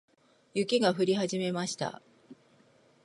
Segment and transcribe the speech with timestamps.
[0.55, 2.01] 雪が降り始めました。